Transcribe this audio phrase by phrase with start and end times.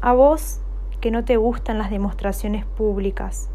[0.00, 0.60] A vos
[1.00, 3.50] que no te gustan las demostraciones públicas,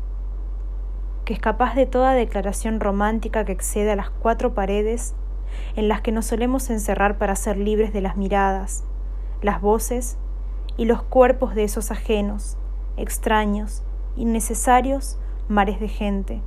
[1.24, 5.16] que es capaz de toda declaración romántica que exceda las cuatro paredes
[5.78, 8.84] en las que nos solemos encerrar para ser libres de las miradas,
[9.42, 10.18] las voces
[10.76, 12.58] y los cuerpos de esos ajenos,
[12.98, 13.82] extraños,
[14.18, 15.18] innecesarios
[15.48, 16.42] mares de gente.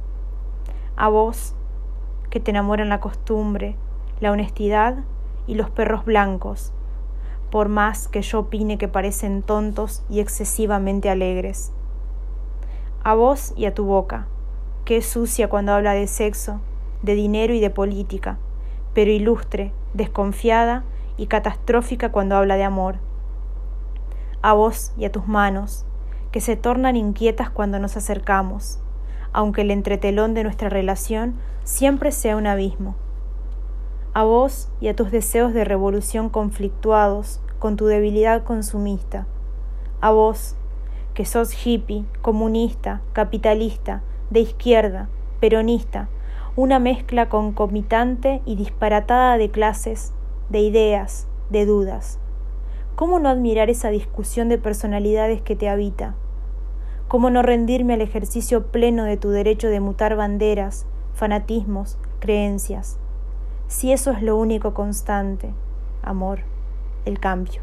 [0.95, 1.55] A vos,
[2.29, 3.77] que te enamoran la costumbre,
[4.21, 5.05] la honestidad
[5.47, 6.75] y los perros blancos,
[7.51, 11.73] por más que yo opine que parecen tontos y excesivamente alegres.
[13.03, 14.27] A vos y a tu boca,
[14.85, 16.61] que es sucia cuando habla de sexo,
[17.03, 18.39] de dinero y de política,
[18.95, 20.85] pero ilustre, desconfiada
[21.17, 22.97] y catastrófica cuando habla de amor.
[24.43, 25.87] A vos y a tus manos,
[26.33, 28.81] que se tornan inquietas cuando nos acercamos,
[29.33, 32.97] aunque el entretelón de nuestra relación siempre sea un abismo.
[34.17, 39.27] A vos y a tus deseos de revolución conflictuados con tu debilidad consumista.
[40.01, 40.57] A vos,
[41.13, 46.09] que sos hippie, comunista, capitalista, de izquierda, peronista,
[46.57, 50.15] una mezcla concomitante y disparatada de clases,
[50.49, 52.19] de ideas, de dudas.
[52.95, 56.15] ¿Cómo no admirar esa discusión de personalidades que te habita?
[57.07, 62.99] ¿Cómo no rendirme al ejercicio pleno de tu derecho de mutar banderas, fanatismos, creencias?
[63.69, 65.53] Si eso es lo único constante,
[66.03, 66.41] amor,
[67.05, 67.63] el cambio.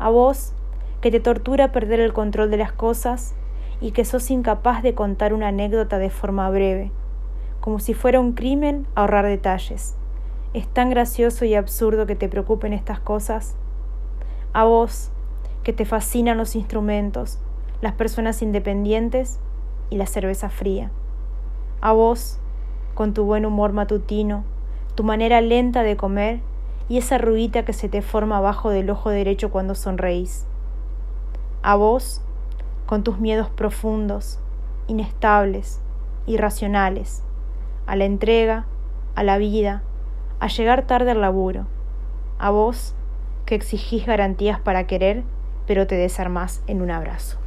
[0.00, 0.52] A vos,
[1.00, 3.34] que te tortura perder el control de las cosas
[3.80, 6.90] y que sos incapaz de contar una anécdota de forma breve,
[7.60, 9.94] como si fuera un crimen ahorrar detalles.
[10.54, 13.54] Es tan gracioso y absurdo que te preocupen estas cosas.
[14.52, 15.12] A vos,
[15.62, 17.38] que te fascinan los instrumentos,
[17.80, 19.38] las personas independientes
[19.88, 20.90] y la cerveza fría.
[21.80, 22.38] A vos,
[22.94, 24.44] con tu buen humor matutino,
[25.00, 26.40] tu manera lenta de comer
[26.90, 30.44] y esa ruita que se te forma abajo del ojo derecho cuando sonreís.
[31.62, 32.20] A vos,
[32.84, 34.38] con tus miedos profundos,
[34.88, 35.80] inestables,
[36.26, 37.22] irracionales,
[37.86, 38.66] a la entrega,
[39.14, 39.82] a la vida,
[40.38, 41.64] a llegar tarde al laburo.
[42.38, 42.94] A vos,
[43.46, 45.22] que exigís garantías para querer,
[45.66, 47.38] pero te desarmás en un abrazo.